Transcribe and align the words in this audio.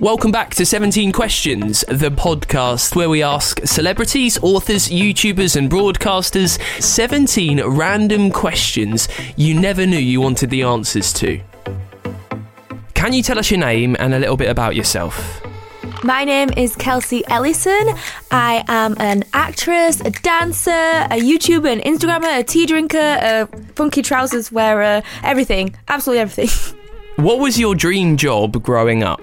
Welcome 0.00 0.32
back 0.32 0.54
to 0.54 0.64
17 0.64 1.12
Questions, 1.12 1.84
the 1.86 2.08
podcast 2.08 2.96
where 2.96 3.10
we 3.10 3.22
ask 3.22 3.60
celebrities, 3.66 4.38
authors, 4.38 4.88
YouTubers, 4.88 5.56
and 5.56 5.70
broadcasters 5.70 6.58
17 6.82 7.62
random 7.62 8.30
questions 8.30 9.10
you 9.36 9.52
never 9.60 9.84
knew 9.84 9.98
you 9.98 10.22
wanted 10.22 10.48
the 10.48 10.62
answers 10.62 11.12
to. 11.12 11.38
Can 12.94 13.12
you 13.12 13.22
tell 13.22 13.38
us 13.38 13.50
your 13.50 13.60
name 13.60 13.94
and 13.98 14.14
a 14.14 14.18
little 14.18 14.38
bit 14.38 14.48
about 14.48 14.74
yourself? 14.74 15.42
My 16.02 16.24
name 16.24 16.48
is 16.56 16.74
Kelsey 16.76 17.22
Ellison. 17.28 17.94
I 18.30 18.64
am 18.68 18.96
an 19.00 19.24
actress, 19.34 20.00
a 20.00 20.12
dancer, 20.12 20.70
a 20.70 21.20
YouTuber, 21.20 21.70
an 21.70 21.80
Instagrammer, 21.80 22.38
a 22.38 22.42
tea 22.42 22.64
drinker, 22.64 22.96
a 22.96 23.46
funky 23.74 24.00
trousers 24.00 24.50
wearer, 24.50 25.02
everything. 25.22 25.76
Absolutely 25.88 26.20
everything. 26.20 26.76
What 27.16 27.38
was 27.38 27.60
your 27.60 27.74
dream 27.74 28.16
job 28.16 28.62
growing 28.62 29.02
up? 29.02 29.20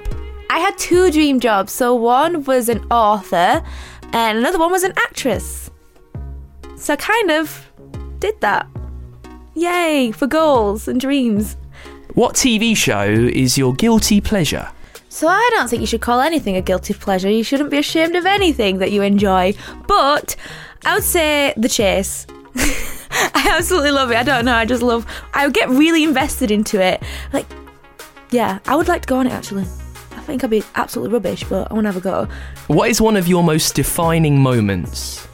I 0.57 0.59
had 0.59 0.77
two 0.79 1.11
dream 1.11 1.39
jobs. 1.39 1.71
So 1.71 1.93
one 1.93 2.43
was 2.45 2.67
an 2.67 2.83
author, 2.89 3.63
and 4.11 4.39
another 4.39 4.57
one 4.57 4.71
was 4.71 4.81
an 4.81 4.93
actress. 4.97 5.69
So 6.77 6.93
I 6.93 6.95
kind 6.95 7.29
of 7.29 7.69
did 8.17 8.41
that. 8.41 8.65
Yay 9.53 10.11
for 10.11 10.25
goals 10.25 10.87
and 10.87 10.99
dreams. 10.99 11.57
What 12.15 12.33
TV 12.33 12.75
show 12.75 13.03
is 13.03 13.55
your 13.55 13.75
guilty 13.75 14.19
pleasure? 14.19 14.67
So 15.09 15.27
I 15.27 15.47
don't 15.53 15.69
think 15.69 15.81
you 15.81 15.85
should 15.85 16.01
call 16.01 16.21
anything 16.21 16.55
a 16.55 16.61
guilty 16.63 16.95
pleasure. 16.95 17.29
You 17.29 17.43
shouldn't 17.43 17.69
be 17.69 17.77
ashamed 17.77 18.15
of 18.15 18.25
anything 18.25 18.79
that 18.79 18.91
you 18.91 19.03
enjoy. 19.03 19.53
But 19.87 20.35
I 20.85 20.95
would 20.95 21.03
say 21.03 21.53
The 21.55 21.69
Chase. 21.69 22.25
I 22.55 23.49
absolutely 23.51 23.91
love 23.91 24.09
it. 24.09 24.17
I 24.17 24.23
don't 24.23 24.45
know. 24.45 24.55
I 24.55 24.65
just 24.65 24.81
love. 24.81 25.05
I 25.35 25.45
would 25.45 25.53
get 25.53 25.69
really 25.69 26.03
invested 26.03 26.49
into 26.49 26.81
it. 26.81 27.03
Like, 27.31 27.45
yeah, 28.31 28.57
I 28.65 28.75
would 28.75 28.87
like 28.87 29.03
to 29.03 29.07
go 29.07 29.17
on 29.17 29.27
it 29.27 29.33
actually. 29.33 29.67
I 30.27 30.31
think 30.31 30.43
I'd 30.43 30.49
be 30.49 30.63
absolutely 30.75 31.13
rubbish, 31.13 31.45
but 31.45 31.71
I 31.71 31.73
want 31.73 31.85
to 31.85 31.93
have 31.93 31.95
a 31.95 32.01
go. 32.01 32.27
What 32.67 32.89
is 32.89 32.99
one 32.99 33.15
of 33.15 33.29
your 33.29 33.45
most 33.45 33.75
defining 33.75 34.37
moments? 34.41 35.25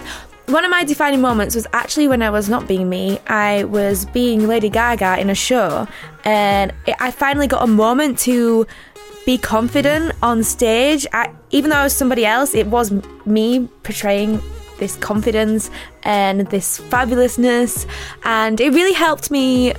One 0.45 0.63
of 0.63 0.69
my 0.69 0.83
defining 0.83 1.19
moments 1.19 1.55
was 1.55 1.65
actually 1.73 2.07
when 2.07 2.21
I 2.21 2.29
was 2.29 2.47
not 2.47 2.67
being 2.67 2.89
me. 2.89 3.17
I 3.25 3.63
was 3.63 4.05
being 4.05 4.47
Lady 4.47 4.69
Gaga 4.69 5.19
in 5.19 5.31
a 5.31 5.35
show, 5.35 5.87
and 6.25 6.71
it, 6.85 6.95
I 6.99 7.09
finally 7.09 7.47
got 7.47 7.63
a 7.63 7.67
moment 7.67 8.19
to 8.19 8.67
be 9.25 9.39
confident 9.39 10.13
on 10.21 10.43
stage. 10.43 11.07
I, 11.11 11.33
even 11.49 11.71
though 11.71 11.77
I 11.77 11.83
was 11.85 11.95
somebody 11.95 12.23
else, 12.23 12.53
it 12.53 12.67
was 12.67 12.91
me 13.25 13.67
portraying 13.81 14.43
this 14.77 14.95
confidence 14.97 15.71
and 16.03 16.41
this 16.51 16.79
fabulousness, 16.81 17.87
and 18.25 18.61
it 18.61 18.69
really 18.73 18.93
helped 18.93 19.31
me 19.31 19.73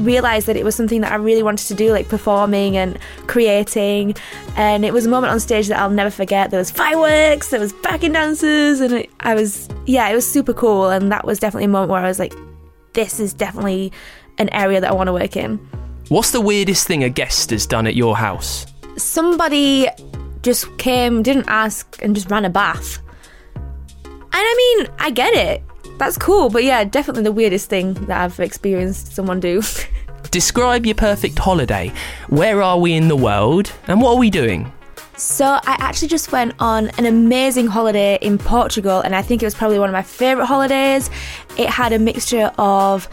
realize 0.00 0.46
that 0.46 0.56
it 0.56 0.64
was 0.64 0.74
something 0.74 1.00
that 1.00 1.12
I 1.12 1.16
really 1.16 1.42
wanted 1.42 1.66
to 1.68 1.74
do, 1.74 1.92
like 1.92 2.08
performing 2.08 2.76
and 2.76 2.98
creating. 3.26 4.16
And 4.56 4.84
it 4.84 4.92
was 4.92 5.06
a 5.06 5.08
moment 5.08 5.32
on 5.32 5.40
stage 5.40 5.68
that 5.68 5.78
I'll 5.78 5.90
never 5.90 6.10
forget. 6.10 6.50
There 6.50 6.58
was 6.58 6.70
fireworks, 6.70 7.50
there 7.50 7.60
was 7.60 7.72
backing 7.72 8.12
dancers, 8.12 8.80
and 8.80 8.92
it, 8.92 9.10
I 9.20 9.34
was, 9.34 9.68
yeah, 9.86 10.08
it 10.08 10.14
was 10.14 10.30
super 10.30 10.52
cool. 10.52 10.88
And 10.88 11.10
that 11.12 11.24
was 11.24 11.38
definitely 11.38 11.66
a 11.66 11.68
moment 11.68 11.90
where 11.90 12.02
I 12.02 12.08
was 12.08 12.18
like, 12.18 12.34
this 12.92 13.20
is 13.20 13.32
definitely 13.32 13.92
an 14.38 14.48
area 14.50 14.80
that 14.80 14.90
I 14.90 14.94
want 14.94 15.08
to 15.08 15.12
work 15.12 15.36
in. 15.36 15.58
What's 16.08 16.32
the 16.32 16.40
weirdest 16.40 16.86
thing 16.86 17.02
a 17.02 17.08
guest 17.08 17.50
has 17.50 17.66
done 17.66 17.86
at 17.86 17.94
your 17.94 18.16
house? 18.16 18.66
Somebody 18.96 19.88
just 20.42 20.76
came, 20.78 21.22
didn't 21.22 21.48
ask, 21.48 21.98
and 22.02 22.14
just 22.14 22.30
ran 22.30 22.44
a 22.44 22.50
bath. 22.50 22.98
And 24.04 24.12
I 24.32 24.76
mean, 24.78 24.88
I 24.98 25.10
get 25.10 25.32
it. 25.34 25.62
That's 25.98 26.18
cool, 26.18 26.50
but 26.50 26.64
yeah, 26.64 26.84
definitely 26.84 27.22
the 27.22 27.32
weirdest 27.32 27.70
thing 27.70 27.94
that 28.06 28.20
I've 28.20 28.40
experienced 28.40 29.14
someone 29.14 29.40
do. 29.40 29.62
Describe 30.30 30.84
your 30.84 30.96
perfect 30.96 31.38
holiday. 31.38 31.92
Where 32.28 32.60
are 32.60 32.78
we 32.78 32.94
in 32.94 33.08
the 33.08 33.16
world 33.16 33.72
and 33.86 34.00
what 34.00 34.14
are 34.14 34.18
we 34.18 34.30
doing? 34.30 34.72
So, 35.16 35.44
I 35.46 35.76
actually 35.78 36.08
just 36.08 36.32
went 36.32 36.54
on 36.58 36.88
an 36.98 37.06
amazing 37.06 37.68
holiday 37.68 38.18
in 38.20 38.36
Portugal, 38.36 39.00
and 39.00 39.14
I 39.14 39.22
think 39.22 39.42
it 39.42 39.46
was 39.46 39.54
probably 39.54 39.78
one 39.78 39.88
of 39.88 39.92
my 39.92 40.02
favourite 40.02 40.46
holidays. 40.46 41.08
It 41.56 41.68
had 41.68 41.92
a 41.92 42.00
mixture 42.00 42.50
of 42.58 43.08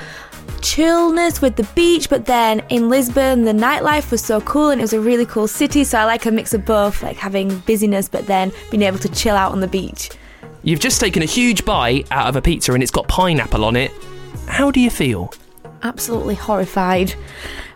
chillness 0.64 1.42
with 1.42 1.58
the 1.58 1.64
beach, 1.76 2.09
but 2.09 2.26
then 2.26 2.64
in 2.70 2.90
Lisbon, 2.90 3.44
the 3.46 3.53
nightlife 3.53 4.09
was 4.09 4.24
so 4.24 4.42
cool 4.42 4.70
and 4.70 4.82
it 4.82 4.84
was 4.84 4.94
a 4.94 5.00
really 5.00 5.28
cool 5.28 5.48
city. 5.48 5.84
So, 5.84 6.00
I 6.00 6.06
like 6.06 6.26
a 6.26 6.32
mix 6.32 6.56
of 6.56 6.66
both, 6.66 7.03
like 7.03 7.18
having 7.18 7.59
busyness, 7.59 8.09
but 8.09 8.26
then 8.26 8.52
being 8.72 8.82
able 8.82 8.98
to 8.98 9.09
chill 9.09 9.36
out 9.36 9.52
on 9.52 9.59
the 9.59 9.68
beach. 9.68 10.09
You've 10.64 10.80
just 10.80 11.02
taken 11.02 11.24
a 11.24 11.26
huge 11.26 11.66
bite 11.66 12.08
out 12.12 12.28
of 12.28 12.36
a 12.36 12.42
pizza 12.42 12.74
and 12.74 12.84
it's 12.84 12.92
got 12.92 13.08
pineapple 13.08 13.66
on 13.66 13.76
it. 13.76 13.92
How 14.48 14.70
do 14.70 14.80
you 14.80 14.90
feel? 14.90 15.34
Absolutely 15.84 16.36
horrified. 16.36 17.16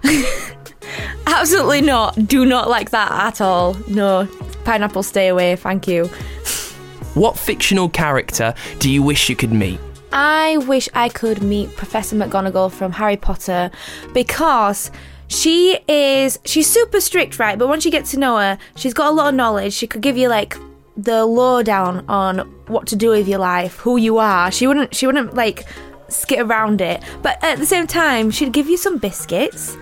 Absolutely 1.27 1.81
not. 1.81 2.27
Do 2.27 2.45
not 2.45 2.69
like 2.69 2.91
that 2.91 3.11
at 3.11 3.41
all. 3.41 3.75
No. 3.87 4.27
Pineapple, 4.65 5.03
stay 5.03 5.29
away. 5.29 5.55
Thank 5.55 5.87
you. 5.87 6.05
What 7.15 7.39
fictional 7.39 7.89
character 7.89 8.53
do 8.79 8.89
you 8.89 9.01
wish 9.01 9.29
you 9.29 9.35
could 9.35 9.51
meet? 9.51 9.79
I 10.11 10.57
wish 10.57 10.87
I 10.93 11.09
could 11.09 11.41
meet 11.41 11.75
Professor 11.75 12.15
McGonagall 12.15 12.71
from 12.71 12.91
Harry 12.93 13.17
Potter 13.17 13.71
because 14.13 14.91
she 15.27 15.79
is 15.87 16.39
she's 16.45 16.69
super 16.69 17.01
strict, 17.01 17.39
right? 17.39 17.57
But 17.57 17.67
once 17.67 17.83
you 17.83 17.91
get 17.91 18.05
to 18.05 18.19
know 18.19 18.37
her, 18.37 18.57
she's 18.75 18.93
got 18.93 19.09
a 19.09 19.11
lot 19.11 19.29
of 19.29 19.35
knowledge. 19.35 19.73
She 19.73 19.87
could 19.87 20.01
give 20.01 20.17
you 20.17 20.29
like 20.29 20.55
the 20.97 21.25
lowdown 21.25 22.05
on 22.07 22.39
what 22.67 22.87
to 22.87 22.95
do 22.95 23.09
with 23.09 23.27
your 23.27 23.39
life, 23.39 23.77
who 23.77 23.97
you 23.97 24.17
are. 24.17 24.51
She 24.51 24.67
wouldn't 24.67 24.95
she 24.95 25.05
wouldn't 25.05 25.33
like 25.33 25.65
skit 26.07 26.39
around 26.39 26.81
it. 26.81 27.03
But 27.21 27.43
at 27.43 27.57
the 27.57 27.65
same 27.65 27.87
time, 27.87 28.31
she'd 28.31 28.53
give 28.53 28.69
you 28.69 28.77
some 28.77 28.97
biscuits. 28.97 29.77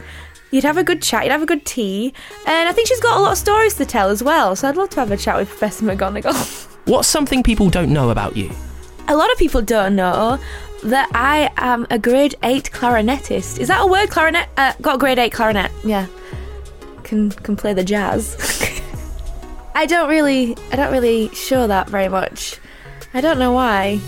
You'd 0.52 0.64
have 0.64 0.78
a 0.78 0.84
good 0.84 1.02
chat, 1.02 1.24
you'd 1.24 1.32
have 1.32 1.42
a 1.42 1.48
good 1.48 1.66
tea. 1.66 2.14
And 2.46 2.70
I 2.70 2.72
think 2.72 2.88
she's 2.88 3.00
got 3.02 3.18
a 3.18 3.22
lot 3.22 3.32
of 3.32 3.38
stories 3.38 3.74
to 3.76 3.86
tell 3.86 4.10
as 4.10 4.22
well. 4.22 4.56
So 4.56 4.68
I'd 4.70 4.76
love 4.78 4.90
to 4.92 5.00
have 5.00 5.12
a 5.12 5.18
chat 5.18 5.36
with 5.38 5.50
Professor 5.50 5.86
McGonagall. 5.86 6.66
What's 6.86 7.08
something 7.08 7.42
people 7.44 7.70
don't 7.70 7.92
know 7.92 8.10
about 8.10 8.38
you? 8.38 8.52
a 9.08 9.16
lot 9.16 9.32
of 9.32 9.38
people 9.38 9.62
don't 9.62 9.96
know 9.96 10.40
that 10.84 11.10
I 11.14 11.52
am 11.58 11.86
a 11.90 11.98
grade 12.00 12.36
8 12.44 12.72
clarinetist. 12.72 13.60
Is 13.60 13.68
that 13.68 13.82
a 13.82 13.88
word? 13.88 14.10
Clarinet? 14.10 14.48
Uh, 14.58 14.74
got 14.82 14.96
a 14.96 14.98
grade 14.98 15.20
8 15.20 15.32
clarinet. 15.32 15.72
Yeah. 15.84 16.08
Can 17.04 17.32
can 17.32 17.56
play 17.56 17.74
the 17.74 17.84
jazz. 17.84 18.36
I 19.76 19.86
don't 19.86 20.10
really 20.10 20.56
I 20.72 20.76
don't 20.76 20.92
really 20.92 21.30
show 21.30 21.68
that 21.68 21.90
very 21.90 22.10
much. 22.10 22.60
I 23.14 23.22
don't 23.22 23.40
know 23.40 23.52
why. 23.52 24.00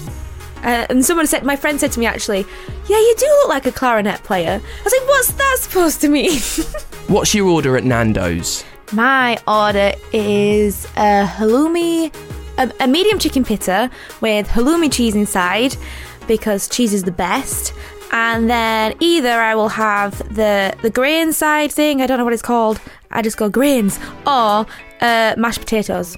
Uh, 0.63 0.87
and 0.89 1.05
someone 1.05 1.27
said, 1.27 1.43
my 1.43 1.55
friend 1.55 1.79
said 1.79 1.91
to 1.91 1.99
me 1.99 2.07
actually, 2.07 2.43
yeah, 2.87 2.97
you 2.97 3.15
do 3.19 3.25
look 3.25 3.49
like 3.49 3.67
a 3.67 3.71
clarinet 3.71 4.23
player. 4.23 4.59
I 4.59 4.83
was 4.83 4.93
like, 4.93 5.07
what's 5.07 5.31
that 5.33 5.57
supposed 5.59 6.01
to 6.01 6.09
mean? 6.09 6.39
What's 7.07 7.35
your 7.35 7.47
order 7.49 7.77
at 7.77 7.83
Nando's? 7.83 8.63
My 8.91 9.37
order 9.47 9.93
is 10.11 10.85
a 10.97 11.23
halloumi, 11.27 12.11
a, 12.57 12.71
a 12.79 12.87
medium 12.87 13.19
chicken 13.19 13.45
pita 13.45 13.91
with 14.21 14.47
halloumi 14.47 14.91
cheese 14.91 15.13
inside 15.13 15.77
because 16.25 16.67
cheese 16.67 16.95
is 16.95 17.03
the 17.03 17.11
best. 17.11 17.73
And 18.11 18.49
then 18.49 18.95
either 18.99 19.29
I 19.29 19.53
will 19.53 19.69
have 19.69 20.17
the 20.33 20.75
the 20.81 20.89
grain 20.89 21.31
side 21.31 21.71
thing, 21.71 22.01
I 22.01 22.07
don't 22.07 22.17
know 22.17 22.23
what 22.23 22.33
it's 22.33 22.41
called. 22.41 22.79
I 23.11 23.21
just 23.21 23.37
go 23.37 23.49
grains 23.49 23.99
or 24.25 24.65
uh, 25.01 25.35
mashed 25.37 25.59
potatoes. 25.59 26.17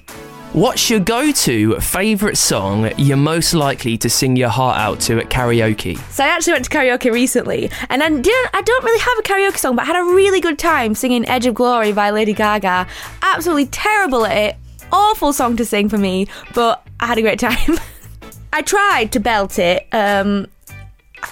What's 0.54 0.88
your 0.88 1.00
go 1.00 1.30
to 1.30 1.78
favourite 1.78 2.38
song 2.38 2.90
you're 2.96 3.18
most 3.18 3.52
likely 3.52 3.98
to 3.98 4.08
sing 4.08 4.34
your 4.34 4.48
heart 4.48 4.78
out 4.78 4.98
to 5.00 5.18
at 5.18 5.28
karaoke? 5.28 5.98
So 6.10 6.24
I 6.24 6.28
actually 6.28 6.54
went 6.54 6.64
to 6.64 6.70
karaoke 6.70 7.12
recently, 7.12 7.70
and 7.90 8.02
I 8.02 8.08
didn't. 8.08 8.50
I 8.54 8.62
don't 8.62 8.84
really 8.84 9.00
have 9.00 9.18
a 9.18 9.22
karaoke 9.22 9.58
song, 9.58 9.76
but 9.76 9.82
I 9.82 9.84
had 9.84 9.96
a 9.96 10.04
really 10.04 10.40
good 10.40 10.58
time 10.58 10.94
singing 10.94 11.28
"Edge 11.28 11.44
of 11.44 11.54
Glory" 11.54 11.92
by 11.92 12.10
Lady 12.10 12.32
Gaga. 12.32 12.86
Absolutely 13.20 13.66
terrible 13.66 14.24
at 14.24 14.36
it, 14.36 14.56
awful 14.90 15.34
song 15.34 15.56
to 15.58 15.66
sing 15.66 15.90
for 15.90 15.98
me, 15.98 16.26
but 16.54 16.82
I 16.98 17.06
had 17.06 17.18
a 17.18 17.22
great 17.22 17.38
time. 17.38 17.78
I 18.52 18.62
tried 18.62 19.12
to 19.12 19.20
belt 19.20 19.58
it. 19.58 19.86
Um, 19.92 20.46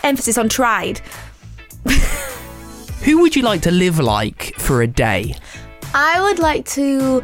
emphasis 0.02 0.36
on 0.36 0.50
tried. 0.50 1.00
Who 3.02 3.20
would 3.20 3.34
you 3.34 3.42
like 3.42 3.62
to 3.62 3.70
live 3.70 3.98
like 3.98 4.54
for 4.58 4.82
a 4.82 4.86
day? 4.86 5.36
I 5.96 6.20
would 6.20 6.38
like 6.38 6.66
to. 6.76 7.22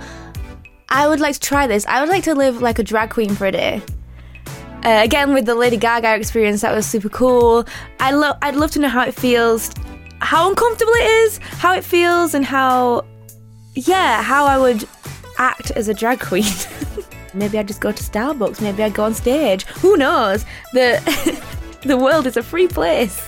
I 0.89 1.07
would 1.07 1.21
like 1.21 1.35
to 1.35 1.41
try 1.41 1.67
this. 1.67 1.85
I 1.87 2.01
would 2.01 2.09
like 2.09 2.25
to 2.25 2.35
live 2.35 2.63
like 2.63 2.79
a 2.79 2.83
drag 2.83 3.11
queen 3.11 3.35
for 3.35 3.47
a 3.47 3.53
day. 3.53 3.83
Uh, 4.83 5.01
again, 5.05 5.35
with 5.35 5.45
the 5.45 5.55
Lady 5.55 5.77
Gaga 5.77 6.15
experience, 6.15 6.63
that 6.63 6.75
was 6.75 6.87
super 6.87 7.11
cool. 7.11 7.67
I 8.01 8.13
love. 8.13 8.39
I'd 8.41 8.57
love 8.57 8.71
to 8.71 8.79
know 8.79 8.89
how 8.89 9.03
it 9.03 9.15
feels, 9.15 9.71
how 10.21 10.49
uncomfortable 10.49 10.95
it 10.95 11.05
is, 11.05 11.39
how 11.39 11.75
it 11.75 11.85
feels, 11.85 12.33
and 12.33 12.47
how, 12.47 13.05
yeah, 13.75 14.23
how 14.23 14.47
I 14.47 14.59
would 14.59 14.89
act 15.37 15.73
as 15.73 15.89
a 15.89 15.95
drag 15.95 16.21
queen. 16.21 16.55
maybe 17.35 17.59
I'd 17.59 17.69
just 17.69 17.83
go 17.83 17.93
to 17.93 18.03
Starbucks. 18.03 18.63
Maybe 18.63 18.83
I'd 18.83 18.95
go 18.95 19.05
on 19.05 19.13
stage. 19.13 19.65
Who 19.83 19.99
knows? 19.99 20.47
The 20.73 20.99
the 21.83 21.99
world 21.99 22.27
is 22.27 22.39
a 22.39 22.43
free 22.43 22.69
place. 22.69 23.21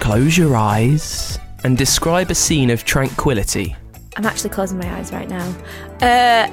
Close 0.00 0.38
your 0.38 0.56
eyes 0.56 1.38
and 1.64 1.76
describe 1.76 2.30
a 2.30 2.34
scene 2.34 2.70
of 2.70 2.84
tranquility. 2.84 3.76
I'm 4.16 4.24
actually 4.24 4.50
closing 4.50 4.78
my 4.78 4.90
eyes 4.96 5.12
right 5.12 5.28
now. 5.28 5.54
Uh, 6.00 6.50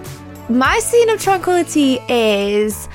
my 0.50 0.80
scene 0.80 1.10
of 1.10 1.22
tranquility 1.22 2.00
is 2.10 2.90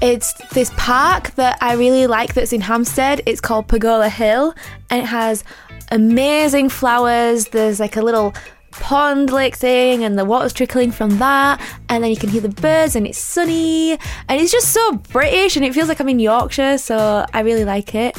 it's 0.00 0.32
this 0.48 0.70
park 0.76 1.34
that 1.36 1.58
I 1.60 1.74
really 1.74 2.06
like 2.06 2.34
that's 2.34 2.52
in 2.52 2.60
Hampstead. 2.60 3.22
It's 3.26 3.40
called 3.40 3.68
Pergola 3.68 4.08
Hill 4.08 4.54
and 4.90 5.02
it 5.02 5.06
has 5.06 5.44
amazing 5.90 6.68
flowers. 6.68 7.46
There's 7.46 7.80
like 7.80 7.96
a 7.96 8.02
little 8.02 8.34
pond 8.70 9.30
lake 9.30 9.56
thing 9.56 10.04
and 10.04 10.18
the 10.18 10.24
water's 10.24 10.52
trickling 10.52 10.92
from 10.92 11.18
that 11.18 11.60
and 11.88 12.04
then 12.04 12.10
you 12.10 12.16
can 12.16 12.28
hear 12.28 12.40
the 12.40 12.48
birds 12.48 12.94
and 12.94 13.06
it's 13.06 13.18
sunny 13.18 13.92
and 13.92 14.40
it's 14.40 14.52
just 14.52 14.72
so 14.72 14.92
British 14.92 15.56
and 15.56 15.64
it 15.64 15.74
feels 15.74 15.88
like 15.88 16.00
I'm 16.00 16.08
in 16.08 16.20
Yorkshire 16.20 16.78
so 16.78 17.26
I 17.32 17.40
really 17.40 17.64
like 17.64 17.94
it. 17.94 18.16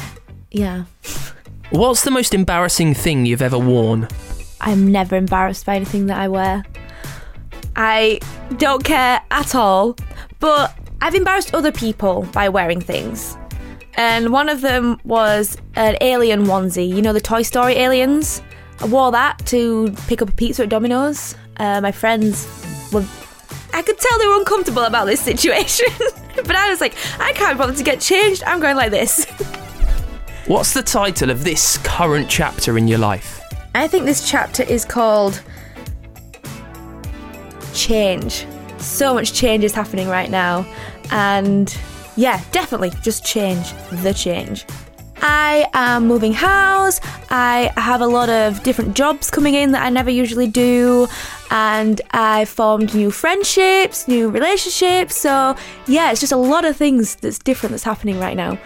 Yeah. 0.50 0.84
What's 1.70 2.02
the 2.02 2.10
most 2.10 2.34
embarrassing 2.34 2.94
thing 2.94 3.26
you've 3.26 3.42
ever 3.42 3.58
worn? 3.58 4.08
I'm 4.60 4.90
never 4.90 5.16
embarrassed 5.16 5.66
by 5.66 5.76
anything 5.76 6.06
that 6.06 6.18
I 6.18 6.28
wear. 6.28 6.64
I 7.76 8.20
don't 8.56 8.84
care 8.84 9.22
at 9.30 9.54
all, 9.54 9.96
but 10.38 10.76
I've 11.00 11.14
embarrassed 11.14 11.54
other 11.54 11.72
people 11.72 12.22
by 12.32 12.48
wearing 12.48 12.80
things. 12.80 13.36
And 13.94 14.32
one 14.32 14.48
of 14.48 14.60
them 14.60 15.00
was 15.04 15.56
an 15.74 15.96
alien 16.00 16.46
onesie. 16.46 16.88
You 16.88 17.02
know 17.02 17.12
the 17.12 17.20
Toy 17.20 17.42
Story 17.42 17.74
aliens? 17.74 18.42
I 18.80 18.86
wore 18.86 19.10
that 19.12 19.44
to 19.46 19.94
pick 20.06 20.22
up 20.22 20.28
a 20.28 20.32
pizza 20.32 20.62
at 20.62 20.68
Domino's. 20.68 21.34
Uh, 21.56 21.80
my 21.80 21.92
friends 21.92 22.46
were. 22.92 23.04
I 23.72 23.82
could 23.82 23.98
tell 23.98 24.18
they 24.18 24.26
were 24.26 24.38
uncomfortable 24.38 24.82
about 24.82 25.06
this 25.06 25.20
situation. 25.20 25.86
but 26.36 26.56
I 26.56 26.70
was 26.70 26.80
like, 26.80 26.96
I 27.18 27.32
can't 27.32 27.58
bother 27.58 27.74
to 27.74 27.82
get 27.82 28.00
changed. 28.00 28.42
I'm 28.44 28.60
going 28.60 28.76
like 28.76 28.90
this. 28.90 29.24
What's 30.46 30.72
the 30.72 30.82
title 30.82 31.30
of 31.30 31.44
this 31.44 31.78
current 31.78 32.28
chapter 32.28 32.76
in 32.76 32.88
your 32.88 32.98
life? 32.98 33.39
I 33.74 33.86
think 33.86 34.04
this 34.04 34.28
chapter 34.28 34.62
is 34.64 34.84
called 34.84 35.42
Change. 37.72 38.46
So 38.78 39.14
much 39.14 39.32
change 39.32 39.62
is 39.62 39.72
happening 39.72 40.08
right 40.08 40.30
now. 40.30 40.66
And 41.10 41.74
yeah, 42.16 42.42
definitely 42.50 42.90
just 43.02 43.24
change. 43.24 43.72
The 44.02 44.12
change. 44.12 44.66
I 45.22 45.68
am 45.74 46.06
moving 46.06 46.32
house. 46.32 47.00
I 47.30 47.72
have 47.76 48.00
a 48.00 48.06
lot 48.06 48.28
of 48.28 48.62
different 48.62 48.96
jobs 48.96 49.30
coming 49.30 49.54
in 49.54 49.72
that 49.72 49.82
I 49.82 49.90
never 49.90 50.10
usually 50.10 50.48
do. 50.48 51.06
And 51.50 52.00
I 52.10 52.46
formed 52.46 52.94
new 52.94 53.10
friendships, 53.10 54.08
new 54.08 54.30
relationships. 54.30 55.16
So, 55.16 55.56
yeah, 55.86 56.10
it's 56.10 56.20
just 56.20 56.32
a 56.32 56.36
lot 56.36 56.64
of 56.64 56.76
things 56.76 57.16
that's 57.16 57.38
different 57.38 57.70
that's 57.72 57.84
happening 57.84 58.18
right 58.18 58.36
now. 58.36 58.58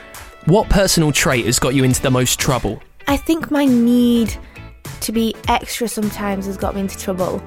What 0.47 0.69
personal 0.71 1.13
trait 1.13 1.45
has 1.47 1.59
got 1.59 1.75
you 1.75 1.85
into 1.85 2.01
the 2.01 2.11
most 2.11 2.39
trouble? 2.39 2.81
I 3.09 3.17
think 3.17 3.51
my 3.51 3.65
need 3.65 4.39
to 5.01 5.13
be 5.13 5.35
extra 5.49 5.89
sometimes 5.89 6.47
has 6.47 6.57
got 6.57 6.75
me 6.75 6.83
into 6.83 6.99
trouble. 6.99 7.43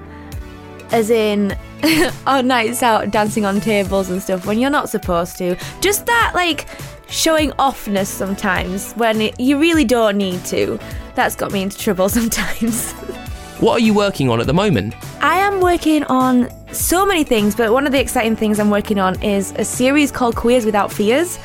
As 0.92 1.10
in, 1.10 1.58
on 2.28 2.48
nights 2.48 2.82
out 2.82 3.12
dancing 3.12 3.46
on 3.46 3.60
tables 3.60 4.10
and 4.10 4.22
stuff 4.22 4.46
when 4.46 4.60
you're 4.60 4.70
not 4.70 4.90
supposed 4.90 5.38
to. 5.38 5.56
Just 5.82 6.06
that, 6.06 6.32
like, 6.34 6.68
showing 7.10 7.52
offness 7.52 8.08
sometimes 8.08 8.94
when 8.94 9.22
it, 9.22 9.40
you 9.40 9.60
really 9.60 9.86
don't 9.86 10.18
need 10.18 10.44
to. 10.46 10.80
That's 11.16 11.36
got 11.36 11.52
me 11.52 11.62
into 11.64 11.78
trouble 11.78 12.10
sometimes. 12.20 12.94
What 13.60 13.74
are 13.74 13.84
you 13.84 13.94
working 13.94 14.30
on 14.30 14.40
at 14.40 14.46
the 14.46 14.54
moment? 14.54 14.94
I 15.22 15.38
am 15.38 15.62
working 15.62 16.04
on 16.04 16.50
so 16.72 17.06
many 17.06 17.24
things, 17.24 17.56
but 17.56 17.72
one 17.72 17.88
of 17.88 17.92
the 17.92 18.00
exciting 18.00 18.36
things 18.36 18.60
I'm 18.60 18.70
working 18.70 19.00
on 19.00 19.22
is 19.24 19.52
a 19.58 19.66
series 19.66 20.12
called 20.12 20.36
Queers 20.36 20.64
Without 20.64 20.92
Fears. 20.92 21.40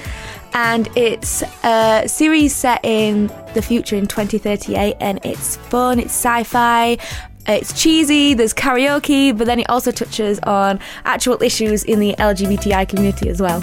And 0.55 0.89
it's 0.97 1.43
a 1.65 2.05
series 2.07 2.55
set 2.55 2.85
in 2.85 3.29
the 3.55 3.63
future 3.63 3.97
in 3.97 4.07
2038, 4.07 4.97
and 5.01 5.19
it's 5.25 5.57
fun, 5.57 5.99
it's 5.99 6.13
sci 6.13 6.43
fi, 6.45 6.99
it's 7.47 7.73
cheesy, 7.81 8.35
there's 8.35 8.55
karaoke, 8.55 9.37
but 9.37 9.47
then 9.47 9.61
it 9.61 9.71
also 9.71 9.91
touches 9.91 10.39
on 10.41 10.79
actual 11.05 11.43
issues 11.43 11.85
in 11.85 12.01
the 12.01 12.15
LGBTI 12.19 12.89
community 12.89 13.29
as 13.29 13.41
well. 13.41 13.61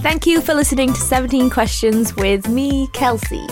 Thank 0.00 0.26
you 0.26 0.40
for 0.40 0.54
listening 0.54 0.92
to 0.92 1.00
17 1.00 1.50
Questions 1.50 2.14
with 2.14 2.48
me, 2.48 2.88
Kelsey. 2.92 3.46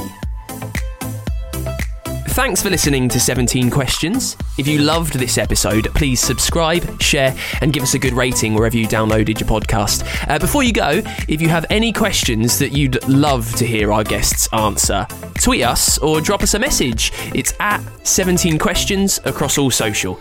Thanks 2.37 2.63
for 2.63 2.69
listening 2.69 3.09
to 3.09 3.19
17 3.19 3.71
Questions. 3.71 4.37
If 4.59 4.69
you 4.69 4.81
loved 4.81 5.15
this 5.15 5.39
episode, 5.39 5.87
please 5.95 6.21
subscribe, 6.21 7.01
share, 7.01 7.35
and 7.63 7.73
give 7.73 7.83
us 7.83 7.95
a 7.95 7.99
good 7.99 8.13
rating 8.13 8.53
wherever 8.53 8.77
you 8.77 8.87
downloaded 8.87 9.41
your 9.41 9.49
podcast. 9.49 10.05
Uh, 10.29 10.39
before 10.39 10.63
you 10.63 10.71
go, 10.71 11.01
if 11.29 11.41
you 11.41 11.49
have 11.49 11.65
any 11.71 11.95
questions 11.95 12.59
that 12.59 12.73
you'd 12.73 13.03
love 13.09 13.51
to 13.55 13.67
hear 13.67 13.91
our 13.91 14.05
guests 14.05 14.49
answer, 14.53 15.07
tweet 15.41 15.63
us 15.63 15.97
or 15.97 16.21
drop 16.21 16.43
us 16.43 16.53
a 16.53 16.59
message. 16.59 17.11
It's 17.35 17.55
at 17.59 17.81
17 18.07 18.59
Questions 18.59 19.19
across 19.25 19.57
all 19.57 19.71
social. 19.71 20.21